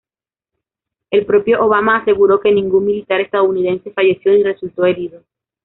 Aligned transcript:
El 1.11 1.27
propio 1.27 1.63
Obama 1.63 1.97
aseguró 1.97 2.39
que 2.39 2.51
ningún 2.51 2.85
militar 2.85 3.21
estadounidense 3.21 3.91
falleció 3.91 4.31
ni 4.31 4.41
resultó 4.41 4.83
herido. 4.83 5.21